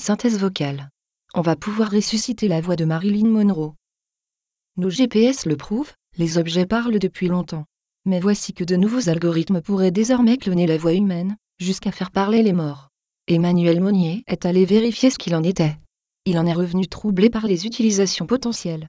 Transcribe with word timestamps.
Synthèse 0.00 0.38
vocale. 0.38 0.88
On 1.34 1.42
va 1.42 1.56
pouvoir 1.56 1.90
ressusciter 1.90 2.48
la 2.48 2.62
voix 2.62 2.74
de 2.74 2.86
Marilyn 2.86 3.28
Monroe. 3.28 3.74
Nos 4.78 4.88
GPS 4.88 5.44
le 5.44 5.58
prouvent, 5.58 5.92
les 6.16 6.38
objets 6.38 6.64
parlent 6.64 6.98
depuis 6.98 7.28
longtemps. 7.28 7.66
Mais 8.06 8.18
voici 8.18 8.54
que 8.54 8.64
de 8.64 8.76
nouveaux 8.76 9.10
algorithmes 9.10 9.60
pourraient 9.60 9.90
désormais 9.90 10.38
cloner 10.38 10.66
la 10.66 10.78
voix 10.78 10.94
humaine, 10.94 11.36
jusqu'à 11.58 11.92
faire 11.92 12.12
parler 12.12 12.42
les 12.42 12.54
morts. 12.54 12.88
Emmanuel 13.28 13.82
Monnier 13.82 14.24
est 14.26 14.46
allé 14.46 14.64
vérifier 14.64 15.10
ce 15.10 15.18
qu'il 15.18 15.34
en 15.34 15.42
était. 15.42 15.76
Il 16.24 16.38
en 16.38 16.46
est 16.46 16.54
revenu 16.54 16.88
troublé 16.88 17.28
par 17.28 17.46
les 17.46 17.66
utilisations 17.66 18.26
potentielles. 18.26 18.88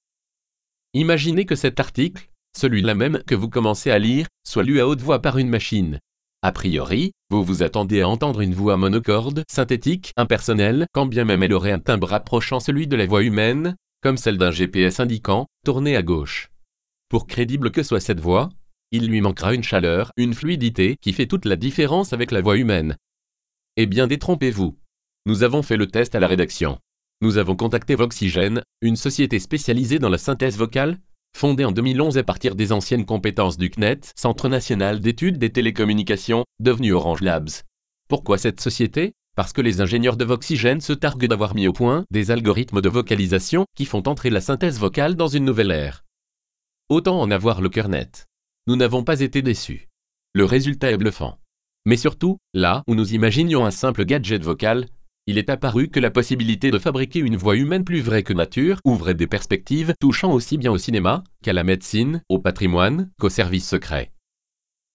Imaginez 0.94 1.46
que 1.46 1.56
cet 1.56 1.82
article, 1.82 2.30
celui-là 2.58 2.96
même 2.96 3.22
que 3.28 3.36
vous 3.36 3.50
commencez 3.50 3.92
à 3.92 4.00
lire, 4.00 4.28
soit 4.48 4.64
lu 4.64 4.80
à 4.80 4.88
haute 4.88 5.02
voix 5.02 5.22
par 5.22 5.38
une 5.38 5.50
machine. 5.50 6.00
A 6.44 6.52
priori, 6.52 7.12
vous 7.30 7.44
vous 7.44 7.62
attendez 7.62 8.02
à 8.02 8.10
entendre 8.10 8.42
une 8.42 8.56
voix 8.56 8.76
monocorde, 8.76 9.44
synthétique, 9.48 10.12
impersonnelle, 10.18 10.88
quand 10.92 11.06
bien 11.06 11.24
même 11.24 11.44
elle 11.44 11.54
aurait 11.54 11.72
un 11.72 11.78
timbre 11.78 12.14
approchant 12.14 12.60
celui 12.60 12.88
de 12.88 12.96
la 12.96 13.06
voix 13.06 13.22
humaine, 13.22 13.76
comme 14.02 14.18
celle 14.18 14.40
d'un 14.40 14.50
GPS 14.50 15.00
indiquant 15.00 15.46
tournez 15.64 15.96
à 15.96 16.02
gauche. 16.02 16.50
Pour 17.10 17.28
crédible 17.28 17.70
que 17.70 17.84
soit 17.84 18.00
cette 18.00 18.20
voix, 18.20 18.50
il 18.90 19.08
lui 19.08 19.22
manquera 19.22 19.54
une 19.54 19.64
chaleur, 19.64 20.12
une 20.18 20.34
fluidité 20.34 20.98
qui 21.00 21.14
fait 21.14 21.28
toute 21.28 21.46
la 21.46 21.58
différence 21.58 22.12
avec 22.12 22.32
la 22.32 22.42
voix 22.42 22.58
humaine. 22.58 22.98
Eh 23.78 23.86
bien 23.86 24.08
détrompez-vous. 24.08 24.80
Nous 25.28 25.44
avons 25.44 25.62
fait 25.62 25.78
le 25.78 25.86
test 25.86 26.16
à 26.16 26.20
la 26.20 26.28
rédaction. 26.28 26.80
Nous 27.22 27.38
avons 27.38 27.56
contacté 27.56 27.94
Voxygène, 27.94 28.64
une 28.82 28.96
société 28.96 29.38
spécialisée 29.38 30.00
dans 30.00 30.10
la 30.10 30.18
synthèse 30.18 30.58
vocale, 30.58 30.98
fondée 31.38 31.66
en 31.66 31.72
2011 31.72 32.18
à 32.18 32.24
partir 32.24 32.56
des 32.56 32.72
anciennes 32.72 33.06
compétences 33.06 33.58
du 33.58 33.70
CNET, 33.70 34.02
Centre 34.16 34.48
national 34.48 35.00
d'études 35.00 35.38
des 35.38 35.50
télécommunications, 35.50 36.46
devenu 36.60 36.94
Orange 36.94 37.22
Labs. 37.22 37.50
Pourquoi 38.08 38.38
cette 38.38 38.62
société? 38.62 39.14
Parce 39.36 39.54
que 39.54 39.62
les 39.62 39.82
ingénieurs 39.82 40.18
de 40.18 40.26
Voxygène 40.26 40.82
se 40.82 40.94
targuent 40.94 41.28
d'avoir 41.28 41.56
mis 41.56 41.68
au 41.68 41.74
point 41.74 42.06
des 42.12 42.32
algorithmes 42.32 42.82
de 42.82 42.90
vocalisation 42.90 43.66
qui 43.76 43.86
font 43.86 44.04
entrer 44.08 44.30
la 44.30 44.42
synthèse 44.42 44.80
vocale 44.80 45.16
dans 45.16 45.30
une 45.30 45.46
nouvelle 45.46 45.72
ère. 45.72 46.04
Autant 46.90 47.20
en 47.20 47.32
avoir 47.32 47.62
le 47.62 47.70
cœur 47.70 47.88
net. 47.88 48.28
Nous 48.68 48.76
n'avons 48.76 49.04
pas 49.04 49.22
été 49.22 49.42
déçus. 49.42 49.88
Le 50.34 50.46
résultat 50.46 50.92
est 50.92 50.98
bluffant. 50.98 51.40
Mais 51.86 51.98
surtout, 51.98 52.38
là 52.54 52.84
où 52.88 52.94
nous 52.94 53.14
imaginions 53.14 53.66
un 53.66 53.72
simple 53.72 54.06
gadget 54.06 54.44
vocal, 54.44 54.86
il 55.28 55.38
est 55.38 55.50
apparu 55.50 55.90
que 55.90 56.00
la 56.00 56.12
possibilité 56.12 56.72
de 56.72 56.80
fabriquer 56.80 57.20
une 57.20 57.36
voix 57.36 57.56
humaine 57.56 57.84
plus 57.84 58.02
vraie 58.02 58.24
que 58.24 58.34
nature 58.34 58.80
ouvrait 58.86 59.14
des 59.14 59.28
perspectives 59.28 59.94
touchant 60.00 60.32
aussi 60.32 60.58
bien 60.58 60.72
au 60.72 60.78
cinéma 60.78 61.24
qu'à 61.44 61.54
la 61.54 61.64
médecine, 61.64 62.24
au 62.28 62.40
patrimoine, 62.40 63.12
qu'aux 63.20 63.30
services 63.30 63.68
secrets. 63.68 64.12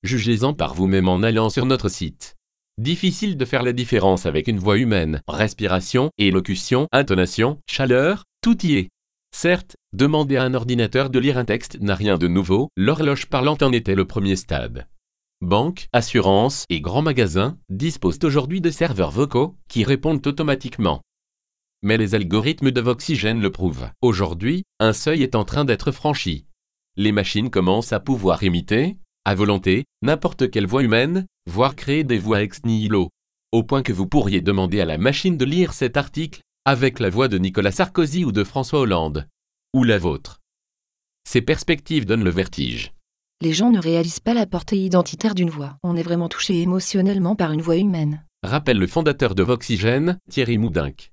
Jugez-en 0.03 0.53
par 0.53 0.75
vous-même 0.75 1.09
en 1.09 1.23
allant 1.23 1.49
sur 1.49 1.65
notre 1.65 1.89
site. 1.89 2.35
Difficile 2.79 3.37
de 3.37 3.45
faire 3.45 3.63
la 3.63 3.73
différence 3.73 4.27
avec 4.27 4.49
une 4.49 4.59
voix 4.59 4.77
humaine, 4.77 5.23
respiration, 5.29 6.11
élocution, 6.19 6.89
intonation, 6.93 7.59
chaleur, 7.67 8.25
tout 8.43 8.67
y 8.67 8.75
est. 8.75 8.89
Certes, 9.35 9.77
demander 9.93 10.37
à 10.37 10.43
un 10.43 10.55
ordinateur 10.55 11.09
de 11.09 11.19
lire 11.19 11.39
un 11.39 11.45
texte 11.45 11.81
n'a 11.81 11.95
rien 11.95 12.19
de 12.19 12.29
nouveau, 12.29 12.69
l'horloge 12.77 13.27
parlante 13.27 13.63
en 13.63 13.73
était 13.73 13.95
le 13.95 14.05
premier 14.05 14.37
stade. 14.37 14.87
Banques, 15.43 15.89
assurances 15.93 16.65
et 16.71 16.81
grands 16.81 17.03
magasins 17.03 17.59
disposent 17.69 18.25
aujourd'hui 18.25 18.63
de 18.63 18.71
serveurs 18.71 19.11
vocaux 19.11 19.55
qui 19.69 19.85
répondent 19.85 20.27
automatiquement. 20.27 21.03
Mais 21.83 21.99
les 21.99 22.15
algorithmes 22.15 22.71
de 22.71 22.81
Voxygène 22.81 23.43
le 23.43 23.53
prouvent. 23.53 23.91
Aujourd'hui, 24.01 24.63
un 24.81 24.95
seuil 24.95 25.23
est 25.23 25.35
en 25.35 25.45
train 25.45 25.67
d'être 25.67 25.93
franchi. 25.93 26.47
Les 26.97 27.13
machines 27.13 27.51
commencent 27.51 27.93
à 27.93 28.01
pouvoir 28.01 28.43
imiter, 28.45 28.97
à 29.27 29.35
volonté, 29.35 29.85
n'importe 30.01 30.51
quelle 30.51 30.67
voix 30.67 30.83
humaine, 30.83 31.27
voire 31.47 31.77
créer 31.77 32.03
des 32.03 32.19
voix 32.19 32.43
ex 32.43 32.65
nihilo. 32.65 33.11
Au 33.53 33.63
point 33.63 33.83
que 33.83 33.93
vous 33.93 34.07
pourriez 34.07 34.41
demander 34.41 34.81
à 34.81 34.87
la 34.87 34.97
machine 34.97 35.37
de 35.37 35.45
lire 35.45 35.75
cet 35.75 35.99
article 35.99 36.41
avec 36.65 36.99
la 36.99 37.11
voix 37.11 37.29
de 37.29 37.37
Nicolas 37.37 37.73
Sarkozy 37.73 38.25
ou 38.25 38.33
de 38.33 38.43
François 38.43 38.81
Hollande. 38.81 39.29
Ou 39.75 39.85
la 39.85 39.99
vôtre. 39.99 40.41
Ces 41.29 41.43
perspectives 41.43 42.07
donnent 42.07 42.25
le 42.25 42.31
vertige. 42.31 42.96
Les 43.43 43.53
gens 43.53 43.71
ne 43.71 43.79
réalisent 43.79 44.21
pas 44.21 44.33
la 44.33 44.47
portée 44.47 44.79
identitaire 44.79 45.35
d'une 45.35 45.51
voix. 45.51 45.77
On 45.83 45.95
est 45.95 46.03
vraiment 46.03 46.31
touché 46.31 46.63
émotionnellement 46.63 47.37
par 47.37 47.53
une 47.53 47.61
voix 47.61 47.77
humaine. 47.77 48.25
Rappelle 48.43 48.79
le 48.79 48.87
fondateur 48.87 49.35
de 49.35 49.43
Voxygène, 49.43 50.19
Thierry 50.31 50.57
Moudinck. 50.57 51.13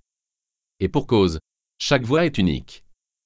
Et 0.80 0.88
pour 0.88 1.06
cause, 1.06 1.40
chaque 1.80 2.06
voix 2.06 2.26
est 2.26 2.38
unique. 2.38 2.86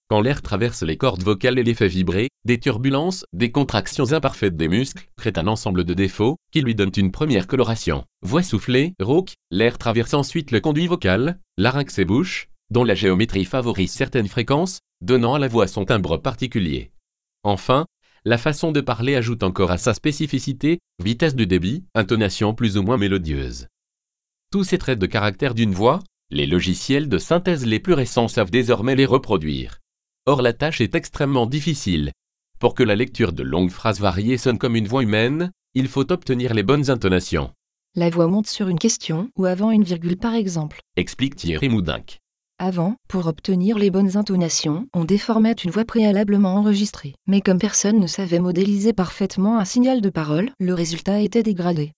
Quand 0.10 0.20
l'air 0.20 0.42
traverse 0.42 0.82
les 0.82 0.98
cordes 0.98 1.22
vocales 1.22 1.60
et 1.60 1.64
les 1.64 1.76
fait 1.76 1.88
vibrer, 1.88 2.30
des 2.44 2.60
turbulences, 2.60 3.24
des 3.34 3.52
contractions 3.52 4.14
imparfaites 4.14 4.58
des 4.58 4.68
muscles 4.68 5.08
créent 5.16 5.38
un 5.38 5.46
ensemble 5.46 5.84
de 5.84 5.94
défauts 5.94 6.38
qui 6.52 6.62
lui 6.62 6.74
donnent 6.74 6.90
une 6.98 7.12
première 7.12 7.46
coloration. 7.46 8.04
Voix 8.24 8.42
soufflée, 8.42 8.96
rauque, 9.00 9.34
l'air 9.52 9.78
traverse 9.78 10.16
ensuite 10.16 10.50
le 10.50 10.60
conduit 10.60 10.88
vocal, 10.88 11.40
larynx 11.58 12.00
et 12.00 12.06
bouche, 12.06 12.48
dont 12.72 12.84
la 12.84 12.96
géométrie 12.96 13.46
favorise 13.46 13.92
certaines 13.92 14.28
fréquences, 14.28 14.80
donnant 15.02 15.36
à 15.36 15.40
la 15.40 15.50
voix 15.50 15.68
son 15.68 15.86
timbre 15.86 16.18
particulier. 16.18 16.90
Enfin, 17.44 17.86
la 18.28 18.38
façon 18.38 18.74
de 18.74 18.82
parler 18.82 19.16
ajoute 19.16 19.42
encore 19.42 19.72
à 19.72 19.78
sa 19.78 19.94
spécificité, 19.94 20.80
vitesse 21.02 21.34
de 21.34 21.46
débit, 21.46 21.86
intonation 21.96 22.54
plus 22.54 22.78
ou 22.78 22.84
moins 22.84 22.98
mélodieuse. 22.98 23.68
Tous 24.52 24.66
ces 24.66 24.78
traits 24.78 25.00
de 25.00 25.06
caractère 25.06 25.54
d'une 25.54 25.74
voix, 25.74 26.00
les 26.30 26.46
logiciels 26.46 27.08
de 27.08 27.20
synthèse 27.20 27.66
les 27.66 27.80
plus 27.80 27.94
récents 27.94 28.28
savent 28.28 28.52
désormais 28.52 28.96
les 28.96 29.06
reproduire. 29.06 29.80
Or 30.26 30.42
la 30.42 30.52
tâche 30.52 30.82
est 30.82 30.94
extrêmement 30.94 31.46
difficile. 31.46 32.12
Pour 32.60 32.76
que 32.76 32.84
la 32.84 32.98
lecture 32.98 33.32
de 33.32 33.44
longues 33.44 33.72
phrases 33.72 34.02
variées 34.02 34.38
sonne 34.38 34.58
comme 34.58 34.76
une 34.76 34.90
voix 34.90 35.04
humaine, 35.04 35.54
il 35.74 35.88
faut 35.88 36.12
obtenir 36.12 36.54
les 36.54 36.64
bonnes 36.64 36.90
intonations. 36.90 37.54
La 37.96 38.10
voix 38.10 38.28
monte 38.28 38.48
sur 38.48 38.68
une 38.68 38.78
question 38.78 39.30
ou 39.38 39.46
avant 39.46 39.72
une 39.72 39.86
virgule 39.86 40.18
par 40.18 40.34
exemple. 40.34 40.82
Explique 40.98 41.38
Thierry 41.38 41.70
Moudinck. 41.70 42.20
Avant, 42.60 42.96
pour 43.08 43.28
obtenir 43.28 43.78
les 43.78 43.92
bonnes 43.92 44.18
intonations, 44.18 44.88
on 44.96 45.06
déformait 45.06 45.52
une 45.52 45.70
voix 45.70 45.86
préalablement 45.86 46.56
enregistrée. 46.56 47.14
Mais 47.28 47.40
comme 47.40 47.60
personne 47.60 48.00
ne 48.00 48.08
savait 48.08 48.40
modéliser 48.40 48.94
parfaitement 48.94 49.60
un 49.60 49.66
signal 49.66 50.02
de 50.02 50.10
parole, 50.10 50.50
le 50.60 50.74
résultat 50.74 51.22
était 51.22 51.44
dégradé. 51.44 51.92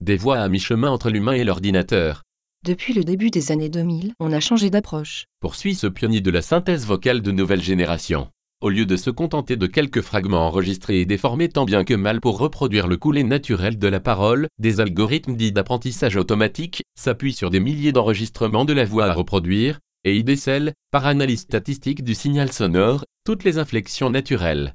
Des 0.00 0.16
voix 0.16 0.38
à 0.38 0.48
mi-chemin 0.48 0.90
entre 0.90 1.10
l'humain 1.10 1.32
et 1.32 1.44
l'ordinateur. 1.44 2.22
Depuis 2.64 2.94
le 2.94 3.04
début 3.04 3.30
des 3.30 3.52
années 3.52 3.68
2000, 3.68 4.14
on 4.18 4.32
a 4.32 4.40
changé 4.40 4.70
d'approche. 4.70 5.26
Poursuit 5.40 5.74
ce 5.74 5.86
pionnier 5.86 6.22
de 6.22 6.30
la 6.30 6.40
synthèse 6.40 6.86
vocale 6.86 7.20
de 7.20 7.30
nouvelle 7.30 7.62
génération. 7.62 8.30
Au 8.62 8.70
lieu 8.70 8.86
de 8.86 8.96
se 8.96 9.10
contenter 9.10 9.56
de 9.56 9.66
quelques 9.66 10.00
fragments 10.00 10.46
enregistrés 10.46 11.00
et 11.00 11.04
déformés 11.04 11.50
tant 11.50 11.66
bien 11.66 11.84
que 11.84 11.92
mal 11.92 12.22
pour 12.22 12.38
reproduire 12.38 12.86
le 12.86 12.96
coulé 12.96 13.22
naturel 13.22 13.78
de 13.78 13.86
la 13.86 14.00
parole, 14.00 14.48
des 14.58 14.80
algorithmes 14.80 15.36
dits 15.36 15.52
d'apprentissage 15.52 16.16
automatique 16.16 16.82
s'appuient 16.98 17.34
sur 17.34 17.50
des 17.50 17.60
milliers 17.60 17.92
d'enregistrements 17.92 18.64
de 18.64 18.72
la 18.72 18.86
voix 18.86 19.04
à 19.04 19.12
reproduire, 19.12 19.78
et 20.04 20.16
y 20.16 20.24
décèlent, 20.24 20.72
par 20.90 21.04
analyse 21.04 21.40
statistique 21.40 22.02
du 22.02 22.14
signal 22.14 22.50
sonore, 22.50 23.04
toutes 23.26 23.44
les 23.44 23.58
inflexions 23.58 24.08
naturelles. 24.08 24.74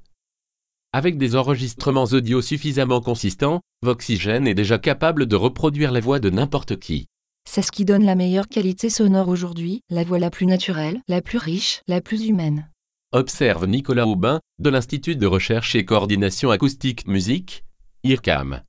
Avec 0.94 1.18
des 1.18 1.36
enregistrements 1.36 2.04
audio 2.04 2.44
suffisamment 2.44 3.02
consistants, 3.02 3.62
Voxygène 3.82 4.48
est 4.48 4.54
déjà 4.54 4.78
capable 4.78 5.26
de 5.26 5.36
reproduire 5.36 5.92
la 5.92 6.02
voix 6.02 6.20
de 6.20 6.30
n'importe 6.30 6.78
qui. 6.78 7.08
C'est 7.50 7.64
ce 7.64 7.72
qui 7.72 7.86
donne 7.86 8.06
la 8.06 8.14
meilleure 8.14 8.48
qualité 8.48 8.92
sonore 8.92 9.30
aujourd'hui, 9.30 9.82
la 9.90 10.04
voix 10.04 10.20
la 10.20 10.30
plus 10.30 10.46
naturelle, 10.46 11.02
la 11.08 11.24
plus 11.24 11.40
riche, 11.40 11.82
la 11.88 12.00
plus 12.00 12.28
humaine 12.28 12.71
observe 13.14 13.68
Nicolas 13.68 14.08
Aubin 14.08 14.40
de 14.60 14.70
l'Institut 14.70 15.16
de 15.16 15.28
recherche 15.28 15.76
et 15.76 15.84
coordination 15.84 16.50
acoustique 16.50 17.08
musique, 17.08 17.66
IRCAM. 18.04 18.64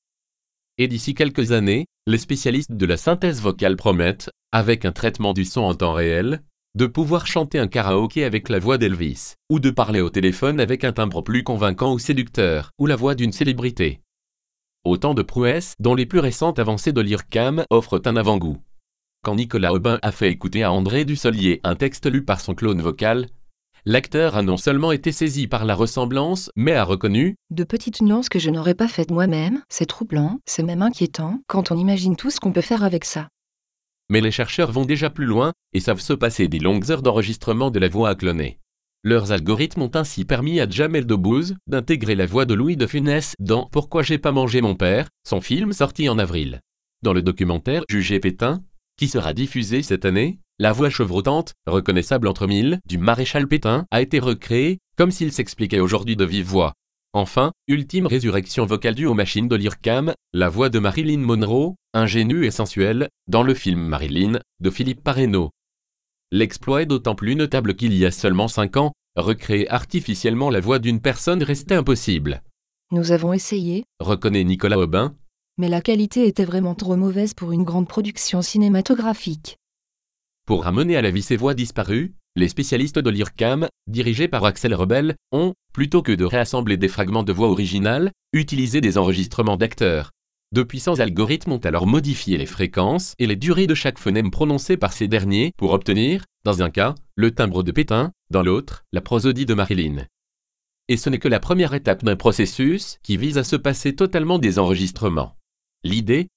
Et 0.79 0.89
d'ici 0.89 1.15
quelques 1.15 1.53
années, 1.53 1.87
les 2.07 2.19
spécialistes 2.19 2.73
de 2.73 2.87
la 2.87 2.97
synthèse 2.97 3.41
vocale 3.41 3.77
promettent, 3.77 4.31
avec 4.51 4.85
un 4.85 4.93
traitement 4.93 5.33
du 5.33 5.45
son 5.45 5.61
en 5.61 5.75
temps 5.75 5.93
réel, 5.93 6.43
de 6.75 6.87
pouvoir 6.87 7.27
chanter 7.27 7.59
un 7.59 7.69
karaoké 7.69 8.25
avec 8.25 8.49
la 8.49 8.59
voix 8.59 8.79
d'Elvis, 8.79 9.35
ou 9.51 9.61
de 9.61 9.71
parler 9.71 10.01
au 10.01 10.11
téléphone 10.11 10.59
avec 10.59 10.85
un 10.85 10.93
timbre 10.93 11.23
plus 11.23 11.45
convaincant 11.45 11.93
ou 11.93 11.99
séducteur, 11.99 12.71
ou 12.79 12.87
la 12.87 12.97
voix 12.97 13.15
d'une 13.15 13.33
célébrité. 13.33 14.01
Autant 14.85 15.15
de 15.15 15.23
prouesses 15.23 15.75
dont 15.79 15.95
les 15.95 16.07
plus 16.07 16.19
récentes 16.19 16.59
avancées 16.59 16.93
de 16.93 17.01
l'IRCAM 17.01 17.65
offrent 17.71 18.03
un 18.07 18.17
avant-goût. 18.17 18.59
Quand 19.23 19.37
Nicolas 19.37 19.73
Aubin 19.73 20.01
a 20.03 20.11
fait 20.11 20.31
écouter 20.33 20.65
à 20.65 20.73
André 20.73 21.05
Dussolier 21.05 21.61
un 21.63 21.77
texte 21.77 22.11
lu 22.11 22.25
par 22.25 22.41
son 22.41 22.57
clone 22.57 22.83
vocal, 22.83 23.29
L'acteur 23.85 24.37
a 24.37 24.43
non 24.43 24.57
seulement 24.57 24.93
été 24.93 25.11
saisi 25.11 25.49
par 25.49 25.65
la 25.65 25.75
ressemblance, 25.75 26.53
mais 26.55 26.73
a 26.73 26.85
reconnu 26.85 27.35
De 27.51 27.65
petites 27.65 28.01
nuances 28.01 28.29
que 28.29 28.39
je 28.39 28.49
n'aurais 28.49 28.77
pas 28.77 28.87
faites 28.87 29.11
moi-même, 29.11 29.61
c'est 29.69 29.87
troublant, 29.87 30.39
c'est 30.47 30.63
même 30.63 30.83
inquiétant, 30.83 31.41
quand 31.49 31.73
on 31.73 31.77
imagine 31.77 32.15
tout 32.15 32.31
ce 32.31 32.39
qu'on 32.39 32.53
peut 32.53 32.61
faire 32.61 32.85
avec 32.85 33.05
ça. 33.05 33.29
Mais 34.09 34.21
les 34.21 34.31
chercheurs 34.31 34.71
vont 34.71 34.85
déjà 34.85 35.11
plus 35.11 35.25
loin 35.25 35.53
et 35.73 35.81
savent 35.81 36.01
se 36.01 36.13
passer 36.13 36.47
des 36.47 36.61
longues 36.61 36.93
heures 36.93 37.03
d'enregistrement 37.03 37.73
de 37.73 37.81
la 37.81 37.89
voix 37.89 38.11
à 38.11 38.15
cloner. 38.15 38.61
Leurs 39.03 39.33
algorithmes 39.33 39.83
ont 39.83 39.91
ainsi 39.95 40.25
permis 40.25 40.61
à 40.61 40.71
Jamel 40.71 41.05
Debbouze 41.05 41.57
d'intégrer 41.67 42.15
la 42.15 42.27
voix 42.27 42.45
de 42.45 42.55
Louis 42.55 42.77
de 42.77 42.87
Funès 42.87 43.35
dans 43.41 43.67
Pourquoi 43.73 44.05
j'ai 44.05 44.19
pas 44.19 44.31
mangé 44.31 44.61
mon 44.61 44.77
père, 44.77 45.09
son 45.27 45.41
film 45.41 45.73
sorti 45.73 46.09
en 46.09 46.21
avril. 46.21 46.61
Dans 47.03 47.13
le 47.13 47.23
documentaire 47.23 47.83
Jugé 47.89 48.21
Pétain, 48.21 48.63
qui 48.97 49.09
sera 49.09 49.35
diffusé 49.35 49.83
cette 49.83 50.05
année, 50.05 50.39
la 50.59 50.73
voix 50.73 50.91
chevrotante, 50.91 51.55
reconnaissable 51.67 52.29
entre 52.29 52.47
mille, 52.47 52.81
du 52.87 52.99
maréchal 52.99 53.49
Pétain, 53.49 53.87
a 53.91 54.01
été 54.01 54.19
recréée, 54.19 54.79
comme 54.97 55.11
s'il 55.11 55.33
s'expliquait 55.33 55.81
aujourd'hui 55.81 56.17
de 56.17 56.25
vive 56.25 56.47
voix. 56.47 56.75
Enfin, 57.15 57.53
ultime 57.69 58.07
résurrection 58.07 58.65
vocale 58.65 58.95
due 58.95 59.07
aux 59.07 59.15
machines 59.15 59.49
de 59.49 59.57
l'IRCAM, 59.57 60.15
la 60.33 60.49
voix 60.49 60.69
de 60.69 60.79
Marilyn 60.79 61.19
Monroe, 61.19 61.75
ingénue 61.93 62.47
et 62.47 62.51
sensuelle, 62.51 63.09
dans 63.27 63.43
le 63.43 63.55
film 63.55 63.81
Marilyn, 63.81 64.41
de 64.61 64.71
Philippe 64.71 65.03
Parreno. 65.03 65.51
L'exploit 66.31 66.83
est 66.83 66.87
d'autant 66.87 67.15
plus 67.15 67.37
notable 67.37 67.75
qu'il 67.75 67.95
y 67.95 68.07
a 68.07 68.11
seulement 68.11 68.49
5 68.49 68.77
ans, 68.79 68.93
recréer 69.17 69.69
artificiellement 69.69 70.49
la 70.49 70.61
voix 70.61 70.79
d'une 70.79 71.01
personne 71.01 71.43
restait 71.43 71.75
impossible. 71.75 72.43
Nous 72.91 73.13
avons 73.13 73.33
essayé, 73.33 73.85
Reconnaît 74.01 74.45
Nicolas 74.45 74.79
Aubin, 74.79 75.15
mais 75.59 75.69
la 75.69 75.83
qualité 75.83 76.27
était 76.27 76.47
vraiment 76.47 76.75
trop 76.75 76.97
mauvaise 76.97 77.35
pour 77.35 77.53
une 77.53 77.65
grande 77.65 77.89
production 77.89 78.41
cinématographique. 78.41 79.59
Pour 80.47 80.65
ramener 80.65 80.97
à 80.97 81.03
la 81.03 81.11
vie 81.11 81.23
ces 81.23 81.37
voix 81.37 81.55
disparues, 81.55 82.15
les 82.35 82.49
spécialistes 82.49 82.99
de 82.99 83.11
l'IRCAM, 83.11 83.69
dirigés 83.87 84.27
par 84.29 84.45
Axel 84.45 84.75
Rebel, 84.75 85.15
ont, 85.31 85.55
plutôt 85.73 86.03
que 86.03 86.13
de 86.13 86.25
réassembler 86.25 86.77
des 86.77 86.89
fragments 86.89 87.23
de 87.23 87.33
voix 87.33 87.49
originales, 87.49 88.11
utilisé 88.33 88.81
des 88.81 88.99
enregistrements 88.99 89.57
d'acteurs. 89.57 90.11
De 90.53 90.63
puissants 90.63 90.99
algorithmes 90.99 91.53
ont 91.53 91.59
alors 91.59 91.87
modifié 91.87 92.37
les 92.37 92.47
fréquences 92.47 93.15
et 93.19 93.27
les 93.27 93.37
durées 93.37 93.67
de 93.67 93.75
chaque 93.75 93.99
phonème 93.99 94.31
prononcé 94.31 94.77
par 94.77 94.93
ces 94.93 95.09
derniers 95.09 95.53
pour 95.57 95.73
obtenir, 95.73 96.25
dans 96.45 96.63
un 96.63 96.71
cas, 96.71 96.95
le 97.15 97.31
timbre 97.31 97.63
de 97.63 97.73
Pétain, 97.73 98.11
dans 98.31 98.43
l'autre, 98.43 98.85
la 98.93 99.01
prosodie 99.01 99.47
de 99.47 99.55
Marilyn. 99.55 100.07
Et 100.89 100.97
ce 100.97 101.09
n'est 101.09 101.19
que 101.19 101.29
la 101.29 101.41
première 101.41 101.73
étape 101.73 102.05
d'un 102.05 102.17
processus 102.17 102.99
qui 103.03 103.17
vise 103.17 103.39
à 103.39 103.45
se 103.45 103.57
passer 103.57 103.95
totalement 103.95 104.39
des 104.39 104.59
enregistrements. 104.59 105.37
L'idée, 105.85 106.29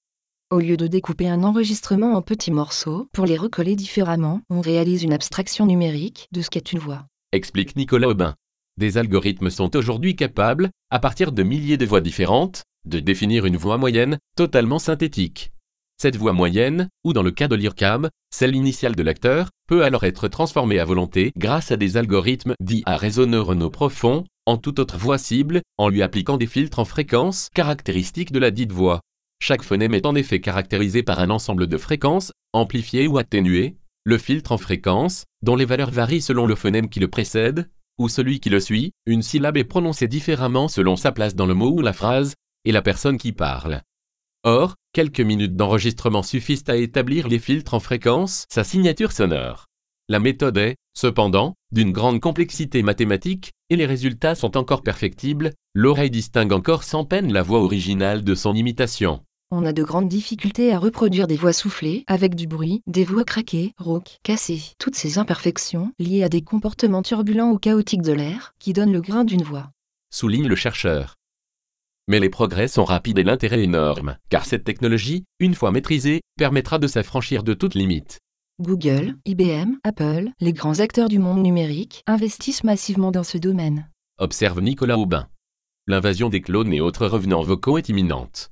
Au 0.52 0.60
lieu 0.60 0.76
de 0.76 0.86
découper 0.86 1.28
un 1.28 1.42
enregistrement 1.42 2.12
en 2.12 2.22
petits 2.22 2.52
morceaux 2.52 3.08
pour 3.12 3.26
les 3.26 3.36
recoller 3.36 3.74
différemment, 3.74 4.42
on 4.48 4.60
réalise 4.60 5.02
une 5.02 5.12
abstraction 5.12 5.66
numérique 5.66 6.28
de 6.30 6.40
ce 6.40 6.50
qu'est 6.50 6.72
une 6.72 6.78
voix. 6.78 7.04
explique 7.32 7.74
Nicolas 7.74 8.06
Aubin. 8.06 8.36
Des 8.76 8.96
algorithmes 8.96 9.50
sont 9.50 9.74
aujourd'hui 9.74 10.14
capables, 10.14 10.70
à 10.88 11.00
partir 11.00 11.32
de 11.32 11.42
milliers 11.42 11.78
de 11.78 11.84
voix 11.84 12.00
différentes, 12.00 12.62
de 12.84 13.00
définir 13.00 13.44
une 13.44 13.56
voix 13.56 13.76
moyenne 13.76 14.18
totalement 14.36 14.78
synthétique. 14.78 15.50
Cette 16.00 16.14
voix 16.14 16.32
moyenne, 16.32 16.90
ou 17.02 17.12
dans 17.12 17.24
le 17.24 17.32
cas 17.32 17.48
de 17.48 17.56
l'IRCAM, 17.56 18.08
celle 18.30 18.54
initiale 18.54 18.94
de 18.94 19.02
l'acteur, 19.02 19.50
peut 19.66 19.82
alors 19.82 20.04
être 20.04 20.28
transformée 20.28 20.78
à 20.78 20.84
volonté 20.84 21.32
grâce 21.36 21.72
à 21.72 21.76
des 21.76 21.96
algorithmes 21.96 22.54
dits 22.60 22.84
à 22.86 22.96
réseau 22.96 23.26
neuronaux 23.26 23.70
profonds, 23.70 24.22
en 24.46 24.58
toute 24.58 24.78
autre 24.78 24.96
voix 24.96 25.18
cible, 25.18 25.62
en 25.76 25.88
lui 25.88 26.02
appliquant 26.02 26.36
des 26.36 26.46
filtres 26.46 26.78
en 26.78 26.84
fréquences 26.84 27.48
caractéristiques 27.52 28.30
de 28.30 28.38
la 28.38 28.52
dite 28.52 28.70
voix. 28.70 29.00
Chaque 29.40 29.62
phonème 29.62 29.94
est 29.94 30.06
en 30.06 30.14
effet 30.14 30.40
caractérisé 30.40 31.02
par 31.02 31.20
un 31.20 31.30
ensemble 31.30 31.66
de 31.66 31.78
fréquences, 31.78 32.32
amplifiées 32.52 33.06
ou 33.06 33.18
atténuées. 33.18 33.76
Le 34.04 34.18
filtre 34.18 34.52
en 34.52 34.58
fréquence, 34.58 35.24
dont 35.42 35.56
les 35.56 35.64
valeurs 35.64 35.90
varient 35.90 36.22
selon 36.22 36.46
le 36.46 36.54
phonème 36.54 36.88
qui 36.88 37.00
le 37.00 37.08
précède, 37.08 37.68
ou 37.98 38.08
celui 38.08 38.40
qui 38.40 38.50
le 38.50 38.60
suit, 38.60 38.92
une 39.06 39.22
syllabe 39.22 39.56
est 39.56 39.64
prononcée 39.64 40.08
différemment 40.08 40.68
selon 40.68 40.96
sa 40.96 41.12
place 41.12 41.34
dans 41.34 41.46
le 41.46 41.54
mot 41.54 41.70
ou 41.70 41.80
la 41.80 41.92
phrase, 41.92 42.34
et 42.64 42.72
la 42.72 42.82
personne 42.82 43.18
qui 43.18 43.32
parle. 43.32 43.82
Or, 44.44 44.74
quelques 44.92 45.20
minutes 45.20 45.56
d'enregistrement 45.56 46.22
suffisent 46.22 46.68
à 46.68 46.76
établir 46.76 47.28
les 47.28 47.38
filtres 47.38 47.74
en 47.74 47.80
fréquence, 47.80 48.46
sa 48.48 48.64
signature 48.64 49.12
sonore. 49.12 49.66
La 50.08 50.20
méthode 50.20 50.56
est, 50.56 50.76
cependant, 50.94 51.54
d'une 51.72 51.90
grande 51.90 52.20
complexité 52.20 52.82
mathématique, 52.82 53.50
et 53.70 53.76
les 53.76 53.86
résultats 53.86 54.36
sont 54.36 54.56
encore 54.56 54.82
perfectibles, 54.82 55.52
l'oreille 55.74 56.10
distingue 56.10 56.52
encore 56.52 56.84
sans 56.84 57.04
peine 57.04 57.32
la 57.32 57.42
voix 57.42 57.60
originale 57.60 58.22
de 58.22 58.34
son 58.36 58.54
imitation. 58.54 59.25
On 59.52 59.64
a 59.64 59.72
de 59.72 59.84
grandes 59.84 60.08
difficultés 60.08 60.72
à 60.72 60.78
reproduire 60.80 61.28
des 61.28 61.36
voix 61.36 61.52
soufflées, 61.52 62.02
avec 62.08 62.34
du 62.34 62.48
bruit, 62.48 62.82
des 62.88 63.04
voix 63.04 63.22
craquées, 63.22 63.74
rauques, 63.78 64.18
cassées. 64.24 64.72
Toutes 64.80 64.96
ces 64.96 65.18
imperfections, 65.18 65.92
liées 66.00 66.24
à 66.24 66.28
des 66.28 66.42
comportements 66.42 67.02
turbulents 67.02 67.52
ou 67.52 67.58
chaotiques 67.58 68.02
de 68.02 68.12
l'air, 68.12 68.54
qui 68.58 68.72
donnent 68.72 68.92
le 68.92 69.00
grain 69.00 69.22
d'une 69.22 69.44
voix. 69.44 69.70
souligne 70.10 70.48
le 70.48 70.56
chercheur. 70.56 71.14
Mais 72.08 72.18
les 72.18 72.28
progrès 72.28 72.66
sont 72.66 72.84
rapides 72.84 73.18
et 73.20 73.22
l'intérêt 73.22 73.62
énorme, 73.62 74.16
car 74.30 74.46
cette 74.46 74.64
technologie, 74.64 75.24
une 75.38 75.54
fois 75.54 75.70
maîtrisée, 75.70 76.22
permettra 76.36 76.80
de 76.80 76.88
s'affranchir 76.88 77.44
de 77.44 77.54
toute 77.54 77.74
limite. 77.74 78.18
Google, 78.60 79.14
IBM, 79.26 79.76
Apple, 79.84 80.30
les 80.40 80.52
grands 80.52 80.80
acteurs 80.80 81.08
du 81.08 81.20
monde 81.20 81.42
numérique, 81.42 82.02
investissent 82.08 82.64
massivement 82.64 83.12
dans 83.12 83.24
ce 83.24 83.38
domaine. 83.38 83.88
Observe 84.18 84.60
Nicolas 84.60 84.98
Aubin. 84.98 85.28
L'invasion 85.86 86.30
des 86.30 86.40
clones 86.40 86.72
et 86.72 86.80
autres 86.80 87.06
revenants 87.06 87.42
vocaux 87.42 87.78
est 87.78 87.88
imminente. 87.88 88.50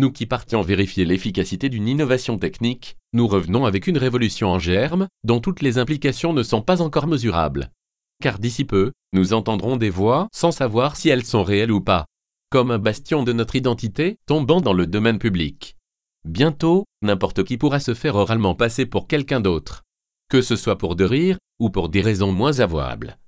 Nous 0.00 0.12
qui 0.12 0.24
partions 0.24 0.62
vérifier 0.62 1.04
l'efficacité 1.04 1.68
d'une 1.68 1.86
innovation 1.86 2.38
technique, 2.38 2.96
nous 3.12 3.28
revenons 3.28 3.66
avec 3.66 3.86
une 3.86 3.98
révolution 3.98 4.48
en 4.48 4.58
germe, 4.58 5.08
dont 5.24 5.40
toutes 5.40 5.60
les 5.60 5.76
implications 5.76 6.32
ne 6.32 6.42
sont 6.42 6.62
pas 6.62 6.80
encore 6.80 7.06
mesurables. 7.06 7.70
Car 8.22 8.38
d'ici 8.38 8.64
peu, 8.64 8.92
nous 9.12 9.34
entendrons 9.34 9.76
des 9.76 9.90
voix 9.90 10.28
sans 10.32 10.52
savoir 10.52 10.96
si 10.96 11.10
elles 11.10 11.26
sont 11.26 11.42
réelles 11.42 11.70
ou 11.70 11.82
pas, 11.82 12.06
comme 12.48 12.70
un 12.70 12.78
bastion 12.78 13.24
de 13.24 13.34
notre 13.34 13.56
identité 13.56 14.16
tombant 14.24 14.62
dans 14.62 14.72
le 14.72 14.86
domaine 14.86 15.18
public. 15.18 15.76
Bientôt, 16.24 16.86
n'importe 17.02 17.44
qui 17.44 17.58
pourra 17.58 17.78
se 17.78 17.92
faire 17.92 18.14
oralement 18.14 18.54
passer 18.54 18.86
pour 18.86 19.06
quelqu'un 19.06 19.40
d'autre, 19.40 19.82
que 20.30 20.40
ce 20.40 20.56
soit 20.56 20.78
pour 20.78 20.96
de 20.96 21.04
rire 21.04 21.36
ou 21.58 21.68
pour 21.68 21.90
des 21.90 22.00
raisons 22.00 22.32
moins 22.32 22.60
avouables. 22.60 23.18